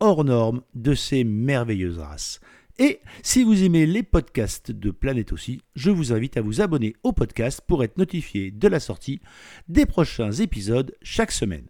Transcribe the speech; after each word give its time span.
hors 0.00 0.24
norme 0.24 0.62
de 0.74 0.94
ces 0.94 1.24
merveilleuses 1.24 1.98
races. 1.98 2.40
Et 2.78 3.00
si 3.22 3.44
vous 3.44 3.62
aimez 3.62 3.84
les 3.84 4.02
podcasts 4.02 4.70
de 4.72 4.90
Planète 4.90 5.32
aussi, 5.32 5.60
je 5.74 5.90
vous 5.90 6.12
invite 6.12 6.38
à 6.38 6.40
vous 6.40 6.62
abonner 6.62 6.94
au 7.02 7.12
podcast 7.12 7.60
pour 7.66 7.84
être 7.84 7.98
notifié 7.98 8.50
de 8.50 8.68
la 8.68 8.80
sortie 8.80 9.20
des 9.68 9.84
prochains 9.84 10.32
épisodes 10.32 10.94
chaque 11.02 11.32
semaine. 11.32 11.66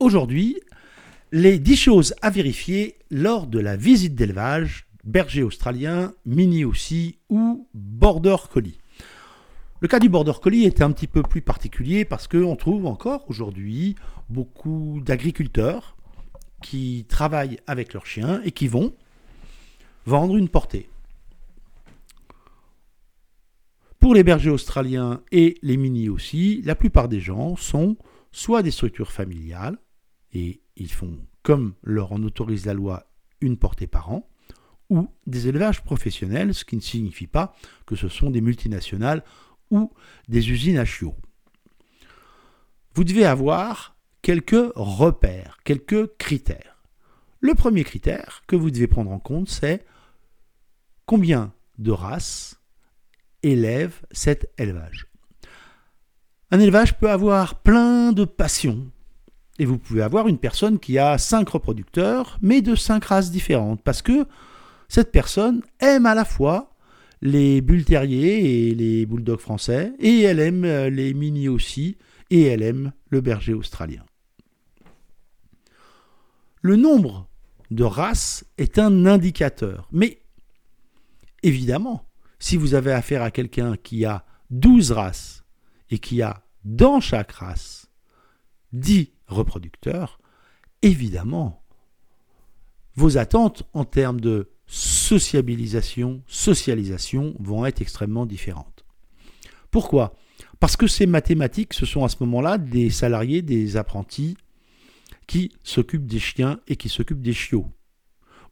Aujourd'hui, 0.00 0.60
les 1.30 1.60
10 1.60 1.76
choses 1.76 2.14
à 2.20 2.30
vérifier 2.30 2.96
lors 3.10 3.46
de 3.46 3.60
la 3.60 3.76
visite 3.76 4.16
d'élevage 4.16 4.86
berger 5.04 5.42
australien, 5.42 6.12
mini 6.26 6.64
aussi 6.64 7.18
ou 7.28 7.68
border 7.74 8.36
collie. 8.52 8.78
Le 9.80 9.88
cas 9.88 9.98
du 9.98 10.08
border 10.08 10.32
collie 10.42 10.64
est 10.64 10.82
un 10.82 10.90
petit 10.92 11.06
peu 11.06 11.22
plus 11.22 11.40
particulier 11.40 12.04
parce 12.04 12.28
qu'on 12.28 12.56
trouve 12.56 12.86
encore 12.86 13.24
aujourd'hui 13.28 13.94
beaucoup 14.28 15.00
d'agriculteurs 15.02 15.96
qui 16.62 17.06
travaillent 17.08 17.58
avec 17.66 17.92
leurs 17.94 18.06
chiens 18.06 18.40
et 18.44 18.52
qui 18.52 18.68
vont 18.68 18.94
vendre 20.06 20.36
une 20.36 20.48
portée. 20.48 20.88
Pour 23.98 24.14
les 24.14 24.24
bergers 24.24 24.50
australiens 24.50 25.22
et 25.30 25.58
les 25.62 25.76
mini 25.76 26.08
aussi, 26.08 26.62
la 26.62 26.74
plupart 26.74 27.08
des 27.08 27.20
gens 27.20 27.56
sont 27.56 27.96
soit 28.32 28.62
des 28.62 28.70
structures 28.70 29.12
familiales, 29.12 29.78
et 30.32 30.62
ils 30.76 30.90
font, 30.90 31.18
comme 31.42 31.74
leur 31.82 32.12
en 32.12 32.22
autorise 32.22 32.64
la 32.64 32.74
loi, 32.74 33.10
une 33.40 33.58
portée 33.58 33.86
par 33.86 34.10
an, 34.10 34.26
ou 34.88 35.08
des 35.26 35.48
élevages 35.48 35.82
professionnels, 35.82 36.54
ce 36.54 36.64
qui 36.64 36.76
ne 36.76 36.80
signifie 36.80 37.26
pas 37.26 37.54
que 37.86 37.94
ce 37.94 38.08
sont 38.08 38.30
des 38.30 38.40
multinationales 38.40 39.22
ou 39.70 39.92
des 40.28 40.50
usines 40.50 40.78
à 40.78 40.84
chiots. 40.84 41.16
Vous 42.94 43.04
devez 43.04 43.24
avoir 43.24 43.96
quelques 44.22 44.72
repères, 44.74 45.58
quelques 45.64 46.16
critères. 46.16 46.76
Le 47.40 47.54
premier 47.54 47.84
critère 47.84 48.42
que 48.46 48.56
vous 48.56 48.70
devez 48.70 48.86
prendre 48.86 49.10
en 49.10 49.18
compte, 49.18 49.48
c'est 49.48 49.84
combien 51.06 51.52
de 51.78 51.90
races 51.90 52.60
élève 53.42 54.00
cet 54.10 54.50
élevage. 54.58 55.06
Un 56.50 56.60
élevage 56.60 56.98
peut 56.98 57.10
avoir 57.10 57.62
plein 57.62 58.12
de 58.12 58.24
passions. 58.24 58.90
Et 59.58 59.64
vous 59.64 59.78
pouvez 59.78 60.02
avoir 60.02 60.28
une 60.28 60.38
personne 60.38 60.78
qui 60.78 60.98
a 60.98 61.16
cinq 61.18 61.48
reproducteurs, 61.50 62.38
mais 62.42 62.60
de 62.60 62.74
cinq 62.74 63.04
races 63.06 63.30
différentes, 63.30 63.82
parce 63.82 64.02
que 64.02 64.26
cette 64.88 65.12
personne 65.12 65.62
aime 65.80 66.06
à 66.06 66.14
la 66.14 66.24
fois 66.24 66.74
les 67.22 67.60
bulles 67.60 67.84
terriers 67.84 68.68
et 68.68 68.74
les 68.74 69.06
bulldogs 69.06 69.40
français, 69.40 69.92
et 69.98 70.22
elle 70.22 70.40
aime 70.40 70.64
euh, 70.64 70.90
les 70.90 71.12
mini 71.14 71.48
aussi, 71.48 71.98
et 72.30 72.44
elle 72.44 72.62
aime 72.62 72.92
le 73.10 73.20
berger 73.20 73.52
australien. 73.52 74.02
Le 76.62 76.76
nombre 76.76 77.28
de 77.70 77.84
races 77.84 78.44
est 78.58 78.78
un 78.78 79.06
indicateur, 79.06 79.88
mais 79.92 80.20
évidemment, 81.42 82.06
si 82.38 82.56
vous 82.56 82.74
avez 82.74 82.92
affaire 82.92 83.22
à 83.22 83.30
quelqu'un 83.30 83.76
qui 83.76 84.04
a 84.04 84.24
12 84.50 84.92
races 84.92 85.44
et 85.90 85.98
qui 85.98 86.22
a 86.22 86.42
dans 86.64 87.00
chaque 87.00 87.32
race 87.32 87.88
10 88.72 89.10
reproducteurs, 89.26 90.20
évidemment, 90.82 91.62
vos 92.94 93.16
attentes 93.16 93.62
en 93.72 93.84
termes 93.84 94.20
de 94.20 94.50
sociabilisation, 94.66 96.22
socialisation 96.26 97.34
vont 97.40 97.64
être 97.66 97.80
extrêmement 97.80 98.26
différentes. 98.26 98.84
Pourquoi? 99.70 100.14
Parce 100.58 100.76
que 100.76 100.86
ces 100.86 101.06
mathématiques, 101.06 101.72
ce 101.72 101.86
sont 101.86 102.04
à 102.04 102.08
ce 102.08 102.16
moment-là 102.20 102.58
des 102.58 102.90
salariés, 102.90 103.42
des 103.42 103.76
apprentis 103.76 104.36
qui 105.30 105.52
s'occupent 105.62 106.08
des 106.08 106.18
chiens 106.18 106.58
et 106.66 106.74
qui 106.74 106.88
s'occupent 106.88 107.22
des 107.22 107.32
chiots. 107.32 107.70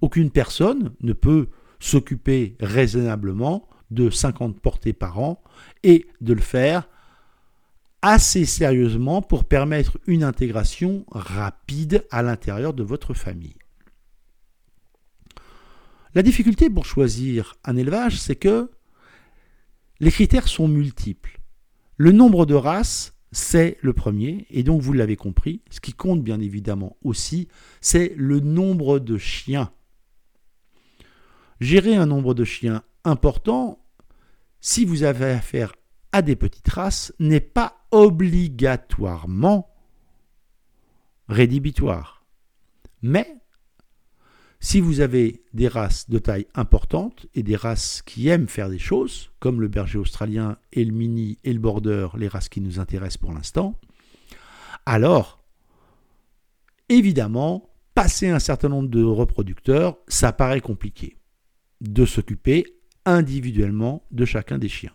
Aucune 0.01 0.31
personne 0.31 0.95
ne 1.01 1.13
peut 1.13 1.49
s'occuper 1.81 2.55
raisonnablement 2.61 3.69
de 3.91 4.11
50 4.11 4.61
portées 4.61 4.93
par 4.93 5.19
an 5.19 5.43
et 5.83 6.07
de 6.21 6.35
le 6.35 6.41
faire 6.41 6.89
assez 8.01 8.45
sérieusement 8.45 9.23
pour 9.23 9.43
permettre 9.43 9.99
une 10.07 10.23
intégration 10.23 11.05
rapide 11.11 12.07
à 12.13 12.23
l'intérieur 12.23 12.75
de 12.75 12.85
votre 12.85 13.13
famille. 13.13 13.59
La 16.15 16.23
difficulté 16.23 16.71
pour 16.71 16.87
choisir 16.87 17.57
un 17.65 17.77
élevage, 17.77 18.21
c'est 18.21 18.37
que 18.37 18.71
les 19.99 20.13
critères 20.13 20.47
sont 20.47 20.69
multiples. 20.69 21.41
Le 21.97 22.13
nombre 22.13 22.47
de 22.47 22.55
races, 22.55 23.18
c'est 23.33 23.79
le 23.83 23.93
premier, 23.93 24.47
et 24.51 24.63
donc 24.63 24.81
vous 24.81 24.93
l'avez 24.93 25.17
compris, 25.17 25.63
ce 25.71 25.81
qui 25.81 25.93
compte 25.93 26.23
bien 26.23 26.41
évidemment 26.41 26.97
aussi, 27.03 27.49
c'est 27.81 28.15
le 28.17 28.41
nombre 28.41 28.99
de 28.99 29.19
chiens. 29.19 29.71
Gérer 31.61 31.97
un 31.97 32.07
nombre 32.07 32.35
de 32.35 32.45
chiens 32.45 32.83
important, 33.05 33.85
si 34.61 34.85
vous 34.85 35.03
avez 35.03 35.27
affaire 35.27 35.75
à 36.13 36.23
des 36.23 36.37
petites 36.37 36.69
races, 36.69 37.13
n'est 37.19 37.41
pas 37.41 37.87
obligatoirement 37.91 39.75
rédhibitoire. 41.29 42.25
Mais 43.03 43.37
si 44.61 44.81
vous 44.81 45.01
avez 45.01 45.45
des 45.53 45.69
races 45.69 46.11
de 46.11 46.19
taille 46.19 46.47
importante 46.55 47.27
et 47.35 47.43
des 47.43 47.57
races 47.57 48.03
qui 48.03 48.29
aiment 48.29 48.49
faire 48.49 48.69
des 48.69 48.79
choses, 48.79 49.31
comme 49.39 49.61
le 49.61 49.69
berger 49.69 49.99
australien 49.99 50.59
et 50.73 50.85
le 50.85 50.93
mini 50.93 51.39
et 51.45 51.53
le 51.53 51.61
border, 51.61 52.09
les 52.17 52.29
races 52.29 52.49
qui 52.49 52.61
nous 52.61 52.81
intéressent 52.81 53.19
pour 53.19 53.33
l'instant, 53.33 53.79
alors, 54.85 55.45
évidemment, 56.89 57.71
passer 57.95 58.29
un 58.29 58.39
certain 58.39 58.69
nombre 58.69 58.89
de 58.89 59.03
reproducteurs, 59.03 59.99
ça 60.09 60.33
paraît 60.33 60.61
compliqué 60.61 61.19
de 61.81 62.05
s'occuper 62.05 62.65
individuellement 63.05 64.05
de 64.11 64.25
chacun 64.25 64.59
des 64.59 64.69
chiens. 64.69 64.95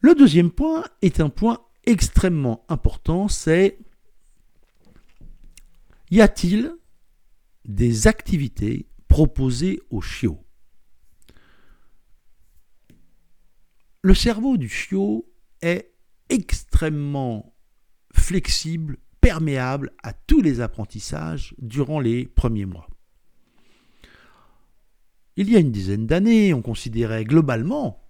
Le 0.00 0.14
deuxième 0.14 0.50
point 0.50 0.84
est 1.00 1.20
un 1.20 1.28
point 1.28 1.60
extrêmement 1.86 2.64
important, 2.68 3.28
c'est 3.28 3.78
y 6.12 6.20
a-t-il 6.20 6.74
des 7.64 8.06
activités 8.06 8.86
proposées 9.08 9.80
aux 9.88 10.02
chiots 10.02 10.44
Le 14.02 14.12
cerveau 14.12 14.58
du 14.58 14.68
chiot 14.68 15.26
est 15.62 15.94
extrêmement 16.28 17.54
flexible, 18.12 18.98
perméable 19.22 19.92
à 20.02 20.12
tous 20.12 20.42
les 20.42 20.60
apprentissages 20.60 21.54
durant 21.58 21.98
les 21.98 22.26
premiers 22.26 22.66
mois. 22.66 22.88
Il 25.36 25.48
y 25.48 25.56
a 25.56 25.60
une 25.60 25.72
dizaine 25.72 26.06
d'années, 26.06 26.52
on 26.52 26.60
considérait 26.60 27.24
globalement 27.24 28.06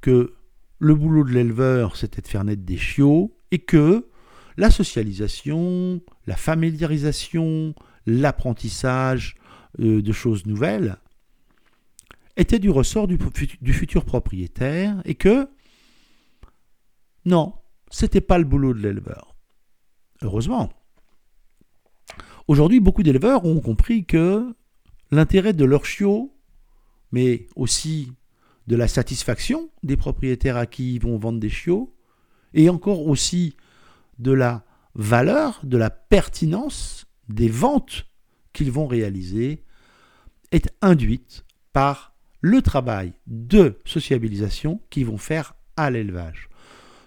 que 0.00 0.34
le 0.78 0.94
boulot 0.94 1.24
de 1.24 1.32
l'éleveur, 1.32 1.96
c'était 1.96 2.22
de 2.22 2.28
faire 2.28 2.44
naître 2.44 2.62
des 2.62 2.78
chiots 2.78 3.36
et 3.50 3.58
que 3.58 4.07
la 4.58 4.72
socialisation, 4.72 6.02
la 6.26 6.36
familiarisation, 6.36 7.74
l'apprentissage 8.06 9.36
euh, 9.78 10.02
de 10.02 10.12
choses 10.12 10.46
nouvelles 10.46 10.96
étaient 12.36 12.58
du 12.58 12.68
ressort 12.68 13.06
du, 13.06 13.18
du, 13.60 13.72
futur 13.72 14.04
propriétaire 14.04 15.00
et 15.04 15.14
que 15.14 15.48
non, 17.24 17.54
c'était 17.90 18.20
pas 18.20 18.38
le 18.38 18.44
boulot 18.44 18.74
de 18.74 18.80
l'éleveur. 18.80 19.36
Heureusement. 20.22 20.72
Aujourd'hui, 22.48 22.80
beaucoup 22.80 23.04
d'éleveurs 23.04 23.44
ont 23.44 23.60
compris 23.60 24.06
que 24.06 24.54
l'intérêt 25.12 25.52
de 25.52 25.64
leurs 25.64 25.84
chiots, 25.84 26.34
mais 27.12 27.46
aussi 27.54 28.12
de 28.66 28.74
la 28.74 28.88
satisfaction 28.88 29.70
des 29.84 29.96
propriétaires 29.96 30.56
à 30.56 30.66
qui 30.66 30.94
ils 30.94 31.00
vont 31.00 31.16
vendre 31.16 31.38
des 31.38 31.50
chiots, 31.50 31.94
et 32.54 32.68
encore 32.68 33.06
aussi 33.06 33.54
de 34.18 34.32
la 34.32 34.64
valeur, 34.94 35.60
de 35.64 35.76
la 35.76 35.90
pertinence 35.90 37.06
des 37.28 37.48
ventes 37.48 38.06
qu'ils 38.52 38.72
vont 38.72 38.86
réaliser 38.86 39.64
est 40.50 40.70
induite 40.80 41.44
par 41.72 42.14
le 42.40 42.62
travail 42.62 43.12
de 43.26 43.78
sociabilisation 43.84 44.80
qu'ils 44.90 45.06
vont 45.06 45.18
faire 45.18 45.54
à 45.76 45.90
l'élevage. 45.90 46.48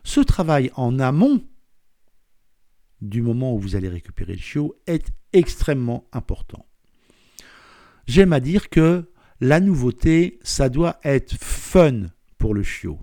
Ce 0.03 0.19
travail 0.21 0.71
en 0.75 0.99
amont 0.99 1.43
du 3.01 3.21
moment 3.21 3.53
où 3.53 3.59
vous 3.59 3.75
allez 3.75 3.89
récupérer 3.89 4.33
le 4.33 4.39
chiot 4.39 4.75
est 4.87 5.11
extrêmement 5.33 6.07
important. 6.11 6.65
j'aime 8.05 8.33
à 8.33 8.39
dire 8.39 8.69
que 8.69 9.09
la 9.39 9.59
nouveauté, 9.59 10.39
ça 10.43 10.69
doit 10.69 10.99
être 11.03 11.35
fun 11.35 12.07
pour 12.37 12.53
le 12.53 12.61
chiot. 12.61 12.99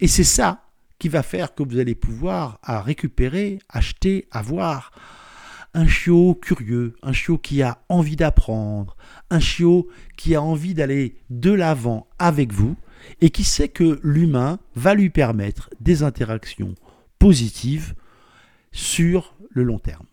Et 0.00 0.08
c'est 0.08 0.24
ça 0.24 0.67
qui 0.98 1.08
va 1.08 1.22
faire 1.22 1.54
que 1.54 1.62
vous 1.62 1.78
allez 1.78 1.94
pouvoir 1.94 2.58
récupérer, 2.64 3.58
acheter, 3.68 4.26
avoir 4.30 4.92
un 5.74 5.86
chiot 5.86 6.34
curieux, 6.34 6.96
un 7.02 7.12
chiot 7.12 7.38
qui 7.38 7.62
a 7.62 7.82
envie 7.88 8.16
d'apprendre, 8.16 8.96
un 9.30 9.40
chiot 9.40 9.88
qui 10.16 10.34
a 10.34 10.42
envie 10.42 10.74
d'aller 10.74 11.16
de 11.30 11.52
l'avant 11.52 12.08
avec 12.18 12.52
vous 12.52 12.76
et 13.20 13.30
qui 13.30 13.44
sait 13.44 13.68
que 13.68 14.00
l'humain 14.02 14.58
va 14.74 14.94
lui 14.94 15.10
permettre 15.10 15.70
des 15.80 16.02
interactions 16.02 16.74
positives 17.18 17.94
sur 18.72 19.36
le 19.50 19.62
long 19.62 19.78
terme. 19.78 20.06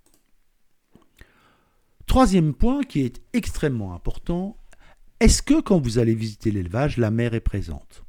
Troisième 2.06 2.54
point 2.54 2.84
qui 2.84 3.02
est 3.02 3.22
extrêmement 3.34 3.96
important, 3.96 4.58
est-ce 5.20 5.42
que 5.42 5.60
quand 5.62 5.80
vous 5.80 5.98
allez 5.98 6.14
visiter 6.14 6.52
l'élevage, 6.52 6.98
la 6.98 7.10
mère 7.10 7.34
est 7.34 7.40
présente? 7.40 8.05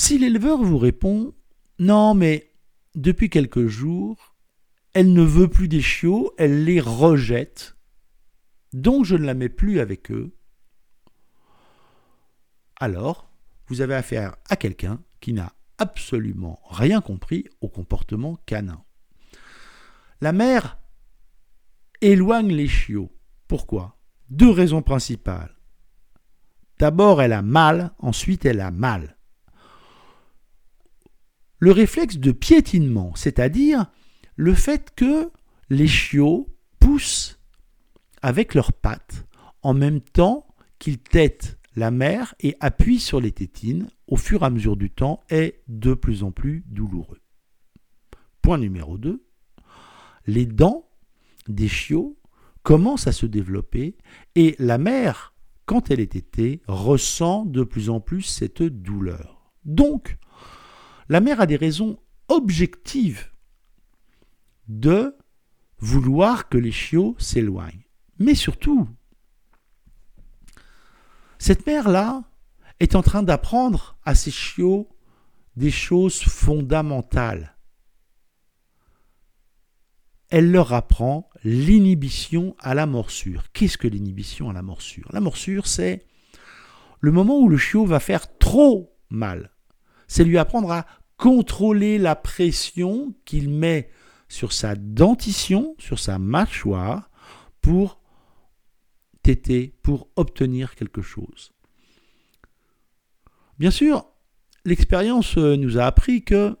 Si 0.00 0.16
l'éleveur 0.16 0.62
vous 0.62 0.78
répond 0.78 1.34
Non, 1.78 2.14
mais 2.14 2.54
depuis 2.94 3.28
quelques 3.28 3.66
jours, 3.66 4.34
elle 4.94 5.12
ne 5.12 5.22
veut 5.22 5.46
plus 5.46 5.68
des 5.68 5.82
chiots, 5.82 6.32
elle 6.38 6.64
les 6.64 6.80
rejette, 6.80 7.76
donc 8.72 9.04
je 9.04 9.14
ne 9.14 9.26
la 9.26 9.34
mets 9.34 9.50
plus 9.50 9.78
avec 9.78 10.10
eux, 10.10 10.34
alors 12.76 13.30
vous 13.66 13.82
avez 13.82 13.94
affaire 13.94 14.36
à 14.48 14.56
quelqu'un 14.56 15.02
qui 15.20 15.34
n'a 15.34 15.52
absolument 15.76 16.62
rien 16.70 17.02
compris 17.02 17.44
au 17.60 17.68
comportement 17.68 18.36
canin. 18.46 18.82
La 20.22 20.32
mère 20.32 20.78
éloigne 22.00 22.54
les 22.54 22.68
chiots. 22.68 23.12
Pourquoi? 23.48 23.98
Deux 24.30 24.50
raisons 24.50 24.80
principales. 24.80 25.54
D'abord, 26.78 27.20
elle 27.20 27.34
a 27.34 27.42
mal, 27.42 27.92
ensuite, 27.98 28.46
elle 28.46 28.62
a 28.62 28.70
mal. 28.70 29.18
Le 31.60 31.72
réflexe 31.72 32.16
de 32.16 32.32
piétinement, 32.32 33.12
c'est-à-dire 33.14 33.86
le 34.36 34.54
fait 34.54 34.92
que 34.96 35.30
les 35.68 35.86
chiots 35.86 36.48
poussent 36.78 37.38
avec 38.22 38.54
leurs 38.54 38.72
pattes 38.72 39.26
en 39.62 39.74
même 39.74 40.00
temps 40.00 40.46
qu'ils 40.78 40.98
têtent 40.98 41.58
la 41.76 41.90
mère 41.90 42.34
et 42.40 42.56
appuient 42.60 42.98
sur 42.98 43.20
les 43.20 43.32
tétines 43.32 43.88
au 44.06 44.16
fur 44.16 44.42
et 44.42 44.46
à 44.46 44.50
mesure 44.50 44.76
du 44.76 44.90
temps 44.90 45.20
est 45.28 45.62
de 45.68 45.92
plus 45.92 46.24
en 46.24 46.32
plus 46.32 46.64
douloureux. 46.66 47.20
Point 48.42 48.58
numéro 48.58 48.96
2. 48.96 49.22
Les 50.26 50.46
dents 50.46 50.88
des 51.46 51.68
chiots 51.68 52.18
commencent 52.62 53.06
à 53.06 53.12
se 53.12 53.26
développer 53.26 53.96
et 54.34 54.56
la 54.58 54.78
mère, 54.78 55.34
quand 55.66 55.90
elle 55.90 56.00
est 56.00 56.12
tétée, 56.12 56.62
ressent 56.66 57.44
de 57.44 57.64
plus 57.64 57.90
en 57.90 58.00
plus 58.00 58.22
cette 58.22 58.62
douleur. 58.62 59.52
Donc, 59.64 60.18
la 61.10 61.20
mère 61.20 61.40
a 61.40 61.46
des 61.46 61.56
raisons 61.56 61.98
objectives 62.28 63.30
de 64.68 65.18
vouloir 65.78 66.48
que 66.48 66.56
les 66.56 66.70
chiots 66.70 67.16
s'éloignent. 67.18 67.84
Mais 68.20 68.36
surtout, 68.36 68.88
cette 71.38 71.66
mère-là 71.66 72.22
est 72.78 72.94
en 72.94 73.02
train 73.02 73.24
d'apprendre 73.24 73.98
à 74.04 74.14
ses 74.14 74.30
chiots 74.30 74.88
des 75.56 75.72
choses 75.72 76.20
fondamentales. 76.20 77.56
Elle 80.28 80.52
leur 80.52 80.72
apprend 80.72 81.28
l'inhibition 81.42 82.54
à 82.60 82.74
la 82.74 82.86
morsure. 82.86 83.50
Qu'est-ce 83.52 83.78
que 83.78 83.88
l'inhibition 83.88 84.48
à 84.48 84.52
la 84.52 84.62
morsure? 84.62 85.08
La 85.12 85.20
morsure, 85.20 85.66
c'est 85.66 86.06
le 87.00 87.10
moment 87.10 87.40
où 87.40 87.48
le 87.48 87.56
chiot 87.56 87.84
va 87.84 87.98
faire 87.98 88.38
trop 88.38 88.96
mal. 89.08 89.50
C'est 90.06 90.24
lui 90.24 90.38
apprendre 90.38 90.70
à 90.72 90.86
contrôler 91.20 91.98
la 91.98 92.16
pression 92.16 93.14
qu'il 93.26 93.50
met 93.50 93.90
sur 94.26 94.54
sa 94.54 94.74
dentition, 94.74 95.76
sur 95.78 95.98
sa 95.98 96.18
mâchoire, 96.18 97.10
pour 97.60 98.00
téter, 99.22 99.74
pour 99.82 100.08
obtenir 100.16 100.74
quelque 100.74 101.02
chose. 101.02 101.52
Bien 103.58 103.70
sûr, 103.70 104.06
l'expérience 104.64 105.36
nous 105.36 105.76
a 105.76 105.84
appris 105.84 106.24
que 106.24 106.56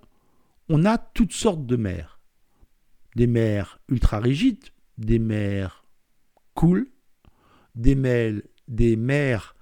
on 0.68 0.84
a 0.84 0.98
toutes 0.98 1.32
sortes 1.32 1.64
de 1.64 1.76
mères. 1.76 2.20
Des 3.16 3.26
mères 3.26 3.80
ultra 3.88 4.20
rigides, 4.20 4.68
des 4.98 5.18
mères 5.18 5.86
cool, 6.52 6.86
des, 7.74 7.94
mères, 7.94 8.34
des 8.68 8.96
mères 8.96 9.56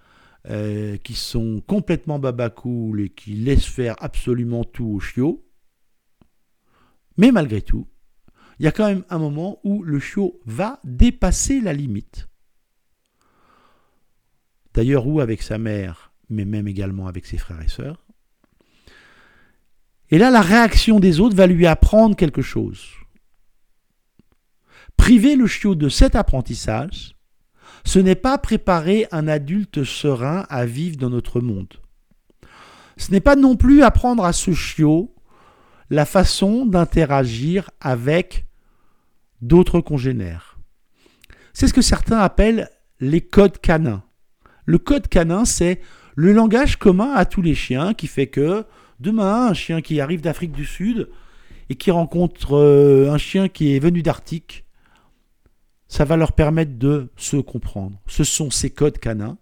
euh, 0.50 0.96
qui 0.96 1.12
sont 1.12 1.62
complètement 1.66 2.18
babacool 2.18 3.02
et 3.02 3.10
qui 3.10 3.34
laissent 3.34 3.66
faire 3.66 3.96
absolument 3.98 4.64
tout 4.64 4.86
au 4.86 4.98
chiot. 4.98 5.44
Mais 7.18 7.32
malgré 7.32 7.60
tout, 7.60 7.86
il 8.58 8.64
y 8.64 8.68
a 8.68 8.72
quand 8.72 8.86
même 8.86 9.04
un 9.10 9.18
moment 9.18 9.60
où 9.62 9.82
le 9.82 10.00
chiot 10.00 10.40
va 10.46 10.80
dépasser 10.84 11.60
la 11.60 11.74
limite. 11.74 12.28
D'ailleurs, 14.72 15.06
ou 15.06 15.20
avec 15.20 15.42
sa 15.42 15.58
mère, 15.58 16.12
mais 16.30 16.44
même 16.46 16.66
également 16.66 17.08
avec 17.08 17.26
ses 17.26 17.36
frères 17.36 17.60
et 17.60 17.68
sœurs. 17.68 18.06
Et 20.10 20.16
là, 20.16 20.30
la 20.30 20.40
réaction 20.40 20.98
des 20.98 21.20
autres 21.20 21.36
va 21.36 21.46
lui 21.46 21.66
apprendre 21.66 22.16
quelque 22.16 22.42
chose. 22.42 22.86
Priver 24.96 25.36
le 25.36 25.46
chiot 25.46 25.74
de 25.74 25.90
cet 25.90 26.16
apprentissage, 26.16 27.17
ce 27.88 27.98
n'est 27.98 28.16
pas 28.16 28.36
préparer 28.36 29.06
un 29.12 29.28
adulte 29.28 29.82
serein 29.82 30.44
à 30.50 30.66
vivre 30.66 30.98
dans 30.98 31.08
notre 31.08 31.40
monde. 31.40 31.72
Ce 32.98 33.10
n'est 33.12 33.20
pas 33.22 33.34
non 33.34 33.56
plus 33.56 33.82
apprendre 33.82 34.26
à 34.26 34.34
ce 34.34 34.52
chiot 34.52 35.14
la 35.88 36.04
façon 36.04 36.66
d'interagir 36.66 37.70
avec 37.80 38.44
d'autres 39.40 39.80
congénères. 39.80 40.58
C'est 41.54 41.66
ce 41.66 41.72
que 41.72 41.80
certains 41.80 42.18
appellent 42.18 42.68
les 43.00 43.22
codes 43.22 43.56
canins. 43.56 44.02
Le 44.66 44.76
code 44.76 45.08
canin, 45.08 45.46
c'est 45.46 45.80
le 46.14 46.34
langage 46.34 46.76
commun 46.76 47.12
à 47.14 47.24
tous 47.24 47.40
les 47.40 47.54
chiens 47.54 47.94
qui 47.94 48.06
fait 48.06 48.26
que 48.26 48.66
demain, 49.00 49.46
un 49.46 49.54
chien 49.54 49.80
qui 49.80 50.02
arrive 50.02 50.20
d'Afrique 50.20 50.52
du 50.52 50.66
Sud 50.66 51.08
et 51.70 51.74
qui 51.74 51.90
rencontre 51.90 52.54
euh, 52.54 53.10
un 53.10 53.16
chien 53.16 53.48
qui 53.48 53.74
est 53.74 53.78
venu 53.78 54.02
d'Arctique, 54.02 54.66
ça 55.88 56.04
va 56.04 56.16
leur 56.16 56.32
permettre 56.32 56.78
de 56.78 57.10
se 57.16 57.36
comprendre. 57.36 58.00
Ce 58.06 58.24
sont 58.24 58.50
ces 58.50 58.70
codes 58.70 58.98
canins 58.98 59.38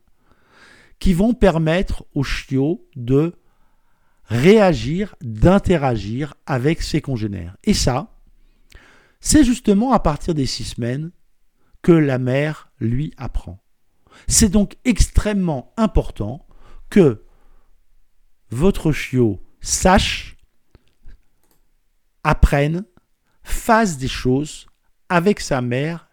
qui 0.99 1.13
vont 1.13 1.35
permettre 1.35 2.07
aux 2.15 2.23
chiots 2.23 2.87
de 2.95 3.35
réagir, 4.25 5.15
d'interagir 5.21 6.35
avec 6.47 6.83
ses 6.83 7.01
congénères. 7.01 7.57
Et 7.65 7.75
ça, 7.75 8.17
c'est 9.21 9.45
justement 9.45 9.93
à 9.93 9.99
partir 9.99 10.35
des 10.35 10.47
six 10.47 10.65
semaines 10.65 11.11
que 11.83 11.93
la 11.93 12.19
mère 12.19 12.71
lui 12.81 13.13
apprend. 13.17 13.63
C'est 14.29 14.49
donc 14.49 14.77
extrêmement 14.85 15.73
important 15.77 16.47
que 16.91 17.25
votre 18.51 18.93
chiot 18.93 19.41
sache, 19.61 20.37
apprenne, 22.25 22.85
fasse 23.43 23.99
des 23.99 24.09
choses 24.09 24.67
avec 25.09 25.41
sa 25.41 25.61
mère 25.61 26.06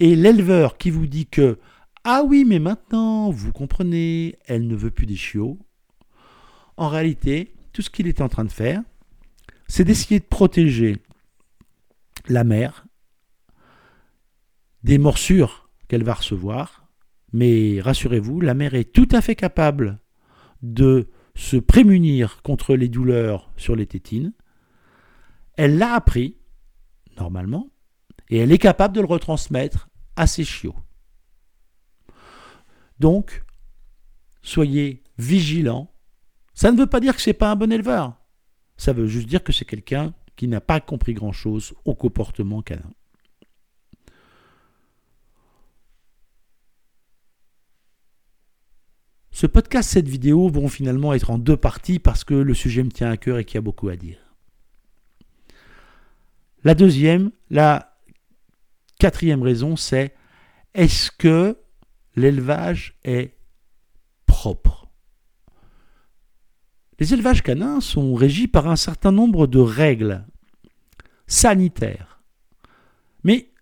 et 0.00 0.16
l'éleveur 0.16 0.78
qui 0.78 0.90
vous 0.90 1.06
dit 1.06 1.26
que 1.26 1.58
ah 2.04 2.22
oui, 2.24 2.44
mais 2.46 2.58
maintenant, 2.58 3.30
vous 3.30 3.52
comprenez, 3.52 4.38
elle 4.46 4.66
ne 4.66 4.76
veut 4.76 4.90
plus 4.90 5.06
des 5.06 5.16
chiots. 5.16 5.58
En 6.76 6.88
réalité, 6.88 7.54
tout 7.72 7.82
ce 7.82 7.90
qu'il 7.90 8.06
est 8.06 8.20
en 8.20 8.28
train 8.28 8.44
de 8.44 8.52
faire, 8.52 8.82
c'est 9.66 9.84
d'essayer 9.84 10.20
de 10.20 10.24
protéger 10.24 10.96
la 12.28 12.44
mère 12.44 12.86
des 14.84 14.98
morsures 14.98 15.68
qu'elle 15.88 16.04
va 16.04 16.14
recevoir. 16.14 16.88
Mais 17.32 17.80
rassurez-vous, 17.80 18.40
la 18.40 18.54
mère 18.54 18.74
est 18.74 18.92
tout 18.92 19.08
à 19.12 19.20
fait 19.20 19.34
capable 19.34 19.98
de 20.62 21.10
se 21.34 21.56
prémunir 21.56 22.42
contre 22.42 22.74
les 22.74 22.88
douleurs 22.88 23.52
sur 23.56 23.76
les 23.76 23.86
tétines. 23.86 24.32
Elle 25.56 25.78
l'a 25.78 25.92
appris, 25.94 26.38
normalement, 27.18 27.70
et 28.30 28.38
elle 28.38 28.52
est 28.52 28.58
capable 28.58 28.94
de 28.94 29.00
le 29.00 29.06
retransmettre 29.06 29.88
à 30.16 30.26
ses 30.26 30.44
chiots. 30.44 30.76
Donc, 32.98 33.44
soyez 34.42 35.02
vigilants. 35.18 35.92
Ça 36.54 36.72
ne 36.72 36.76
veut 36.76 36.86
pas 36.86 37.00
dire 37.00 37.14
que 37.14 37.22
ce 37.22 37.30
n'est 37.30 37.34
pas 37.34 37.50
un 37.50 37.56
bon 37.56 37.72
éleveur. 37.72 38.14
Ça 38.76 38.92
veut 38.92 39.06
juste 39.06 39.28
dire 39.28 39.42
que 39.42 39.52
c'est 39.52 39.64
quelqu'un 39.64 40.14
qui 40.36 40.48
n'a 40.48 40.60
pas 40.60 40.80
compris 40.80 41.14
grand-chose 41.14 41.74
au 41.84 41.94
comportement 41.94 42.62
canin. 42.62 42.92
Ce 49.30 49.46
podcast, 49.46 49.90
cette 49.90 50.08
vidéo 50.08 50.48
vont 50.48 50.68
finalement 50.68 51.14
être 51.14 51.30
en 51.30 51.38
deux 51.38 51.56
parties 51.56 52.00
parce 52.00 52.24
que 52.24 52.34
le 52.34 52.54
sujet 52.54 52.82
me 52.82 52.90
tient 52.90 53.10
à 53.10 53.16
cœur 53.16 53.38
et 53.38 53.44
qu'il 53.44 53.54
y 53.54 53.58
a 53.58 53.62
beaucoup 53.62 53.88
à 53.88 53.94
dire. 53.94 54.18
La 56.64 56.74
deuxième, 56.74 57.30
la 57.48 57.97
quatrième 58.98 59.42
raison, 59.42 59.76
c'est 59.76 60.14
est-ce 60.74 61.10
que 61.10 61.58
l'élevage 62.16 62.98
est 63.04 63.34
propre? 64.26 64.88
Les 66.98 67.14
élevages 67.14 67.42
canins 67.42 67.80
sont 67.80 68.14
régis 68.14 68.48
par 68.48 68.66
un 68.66 68.76
certain 68.76 69.12
nombre 69.12 69.46
de 69.46 69.60
règles 69.60 70.26
sanitaires. 71.26 72.22
Mais 73.22 73.52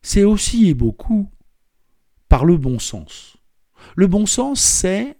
c'est 0.00 0.24
aussi 0.24 0.68
et 0.68 0.74
beaucoup 0.74 1.30
par 2.28 2.44
le 2.44 2.56
bon 2.56 2.78
sens. 2.78 3.36
Le 3.96 4.06
bon 4.06 4.24
sens, 4.26 4.60
c'est 4.60 5.18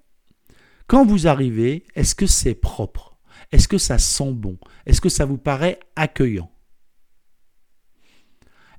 quand 0.87 1.05
vous 1.05 1.27
arrivez, 1.27 1.87
est-ce 1.95 2.15
que 2.15 2.27
c'est 2.27 2.55
propre? 2.55 3.19
Est-ce 3.53 3.69
que 3.69 3.79
ça 3.79 3.99
sent 3.99 4.33
bon? 4.33 4.59
Est-ce 4.87 5.01
que 5.01 5.09
ça 5.09 5.25
vous 5.25 5.39
paraît 5.39 5.81
accueillant? 5.97 6.51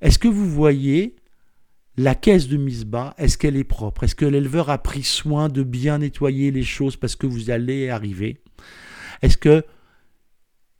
Est-ce 0.06 0.20
que 0.20 0.28
vous 0.28 0.48
voyez 0.48 1.16
la 1.96 2.14
caisse 2.14 2.46
de 2.46 2.56
mise 2.56 2.84
bas 2.84 3.12
Est-ce 3.18 3.36
qu'elle 3.36 3.56
est 3.56 3.64
propre? 3.64 4.04
Est-ce 4.04 4.14
que 4.14 4.24
l'éleveur 4.24 4.70
a 4.70 4.78
pris 4.78 5.02
soin 5.02 5.48
de 5.48 5.64
bien 5.64 5.98
nettoyer 5.98 6.52
les 6.52 6.62
choses 6.62 6.96
parce 6.96 7.16
que 7.16 7.26
vous 7.26 7.50
allez 7.50 7.90
arriver? 7.90 8.40
Est-ce 9.20 9.36
que 9.36 9.64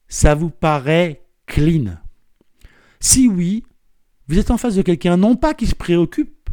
ça 0.06 0.36
vous 0.36 0.50
paraît 0.50 1.26
clean? 1.46 1.96
Si 3.00 3.26
oui, 3.26 3.64
vous 4.28 4.38
êtes 4.38 4.52
en 4.52 4.58
face 4.58 4.76
de 4.76 4.82
quelqu'un 4.82 5.16
non 5.16 5.34
pas 5.34 5.54
qui 5.54 5.66
se 5.66 5.74
préoccupe 5.74 6.48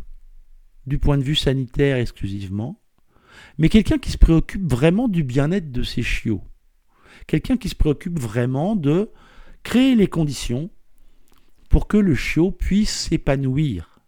du 0.88 0.98
point 0.98 1.20
de 1.20 1.24
vue 1.24 1.36
sanitaire 1.36 1.98
exclusivement, 1.98 2.82
mais 3.60 3.70
quelqu'un 3.70 4.00
qui 4.00 4.10
se 4.10 4.18
préoccupe 4.18 4.68
vraiment 4.68 5.08
du 5.08 5.24
bien-être 5.24 5.72
de 5.72 5.84
ses 5.84 6.02
chiots. 6.02 6.42
Quelqu'un 7.28 7.56
qui 7.56 7.70
se 7.70 7.76
préoccupe 7.76 8.18
vraiment 8.18 8.76
de 8.76 9.12
créer 9.62 9.94
les 9.94 10.08
conditions 10.08 10.72
pour 11.74 11.88
que 11.88 11.98
le 11.98 12.14
chiot 12.14 12.52
puisse 12.52 13.08
s'épanouir. 13.08 14.00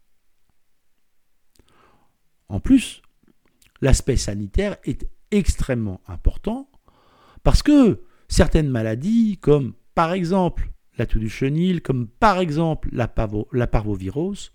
En 2.48 2.60
plus, 2.60 3.02
l'aspect 3.82 4.18
sanitaire 4.18 4.78
est 4.84 5.10
extrêmement 5.32 6.00
important 6.06 6.70
parce 7.42 7.64
que 7.64 8.04
certaines 8.28 8.70
maladies, 8.70 9.40
comme 9.40 9.74
par 9.96 10.14
exemple 10.14 10.70
la 11.00 11.08
toux 11.08 11.18
du 11.18 11.28
chenil, 11.28 11.82
comme 11.82 12.08
par 12.08 12.38
exemple 12.38 12.88
la, 12.92 13.12
la 13.52 13.66
parvovirose, 13.66 14.54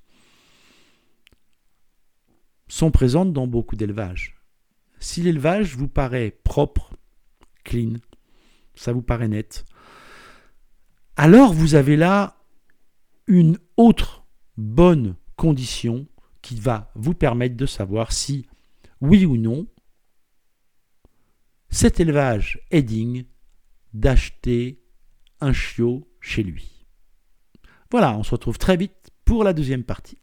sont 2.69 2.93
présentes 2.93 3.33
dans 3.33 3.49
beaucoup 3.49 3.75
d'élevages. 3.75 4.37
Si 5.01 5.21
l'élevage 5.21 5.75
vous 5.75 5.89
paraît 5.89 6.39
propre, 6.45 6.95
clean, 7.65 7.95
ça 8.77 8.93
vous 8.93 9.03
paraît 9.03 9.27
net, 9.27 9.65
alors 11.17 11.53
vous 11.53 11.75
avez 11.75 11.97
là 11.97 12.40
une 13.31 13.59
autre 13.77 14.27
bonne 14.57 15.15
condition 15.37 16.09
qui 16.43 16.57
va 16.57 16.91
vous 16.97 17.15
permettre 17.15 17.57
de 17.57 17.65
savoir 17.65 18.11
si, 18.11 18.49
oui 19.01 19.25
ou 19.25 19.37
non, 19.37 19.69
cet 21.69 22.01
élevage 22.01 22.61
est 22.73 22.83
digne 22.83 23.27
d'acheter 23.95 24.83
un 25.41 25.53
chiot 25.53 26.11
chez 26.21 26.43
lui. 26.43 26.87
Voilà, 27.93 28.19
on 28.19 28.25
se 28.25 28.33
retrouve 28.33 28.59
très 28.59 28.77
vite 28.77 29.11
pour 29.25 29.45
la 29.45 29.53
deuxième 29.53 29.85
partie. 29.85 30.19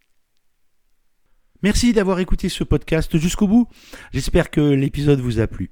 Merci 1.63 1.93
d'avoir 1.93 2.19
écouté 2.19 2.49
ce 2.49 2.65
podcast 2.65 3.17
jusqu'au 3.17 3.47
bout. 3.47 3.69
J'espère 4.11 4.51
que 4.51 4.59
l'épisode 4.59 5.21
vous 5.21 5.39
a 5.39 5.47
plu. 5.47 5.71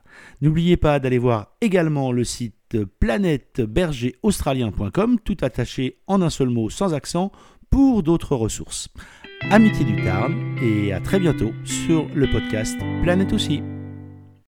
N'oubliez 0.41 0.77
pas 0.77 0.99
d'aller 0.99 1.17
voir 1.17 1.55
également 1.61 2.11
le 2.11 2.23
site 2.23 2.77
planètebergeraustralien.com, 2.99 5.17
tout 5.23 5.37
attaché 5.41 5.97
en 6.07 6.21
un 6.21 6.29
seul 6.29 6.49
mot 6.49 6.69
sans 6.69 6.93
accent, 6.93 7.31
pour 7.69 8.03
d'autres 8.03 8.35
ressources. 8.35 8.89
Amitié 9.49 9.85
du 9.85 9.95
Tarn 10.03 10.35
et 10.61 10.93
à 10.93 10.99
très 10.99 11.19
bientôt 11.19 11.51
sur 11.63 12.07
le 12.13 12.29
podcast 12.29 12.77
Planète 13.01 13.33
aussi. 13.33 13.63